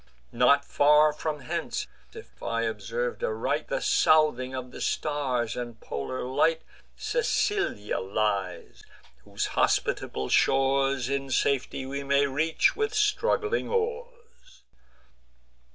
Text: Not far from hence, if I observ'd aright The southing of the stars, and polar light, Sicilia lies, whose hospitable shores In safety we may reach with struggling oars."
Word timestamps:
Not 0.31 0.65
far 0.65 1.13
from 1.13 1.41
hence, 1.41 1.85
if 2.11 2.41
I 2.41 2.63
observ'd 2.63 3.23
aright 3.23 3.67
The 3.67 3.81
southing 3.81 4.55
of 4.55 4.71
the 4.71 4.81
stars, 4.81 5.55
and 5.55 5.79
polar 5.79 6.23
light, 6.23 6.63
Sicilia 6.95 7.99
lies, 7.99 8.83
whose 9.25 9.45
hospitable 9.53 10.29
shores 10.29 11.07
In 11.07 11.29
safety 11.29 11.85
we 11.85 12.01
may 12.03 12.25
reach 12.25 12.75
with 12.75 12.95
struggling 12.95 13.69
oars." 13.69 14.63